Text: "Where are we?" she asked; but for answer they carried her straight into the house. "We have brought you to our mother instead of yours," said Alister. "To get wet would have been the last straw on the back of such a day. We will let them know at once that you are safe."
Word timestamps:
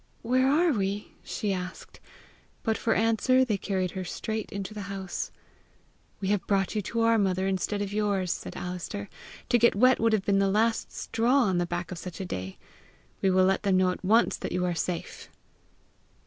"Where 0.23 0.47
are 0.49 0.71
we?" 0.73 1.11
she 1.21 1.53
asked; 1.53 1.99
but 2.63 2.75
for 2.75 2.95
answer 2.95 3.45
they 3.45 3.59
carried 3.59 3.91
her 3.91 4.03
straight 4.03 4.51
into 4.51 4.73
the 4.73 4.81
house. 4.89 5.31
"We 6.19 6.29
have 6.29 6.47
brought 6.47 6.73
you 6.73 6.81
to 6.81 7.01
our 7.01 7.19
mother 7.19 7.45
instead 7.45 7.83
of 7.83 7.93
yours," 7.93 8.31
said 8.31 8.55
Alister. 8.57 9.09
"To 9.49 9.59
get 9.59 9.75
wet 9.75 9.99
would 9.99 10.13
have 10.13 10.25
been 10.25 10.39
the 10.39 10.49
last 10.49 10.91
straw 10.91 11.41
on 11.43 11.59
the 11.59 11.67
back 11.67 11.91
of 11.91 11.99
such 11.99 12.19
a 12.19 12.25
day. 12.25 12.57
We 13.21 13.29
will 13.29 13.45
let 13.45 13.61
them 13.61 13.77
know 13.77 13.91
at 13.91 14.03
once 14.03 14.37
that 14.37 14.51
you 14.51 14.65
are 14.65 14.73
safe." 14.73 15.29